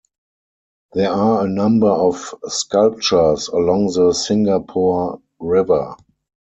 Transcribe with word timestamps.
There 0.93 1.11
are 1.11 1.45
a 1.45 1.47
number 1.47 1.85
of 1.91 2.33
sculptures 2.47 3.49
along 3.49 3.93
the 3.93 4.13
Singapore 4.13 5.21
River. 5.37 5.95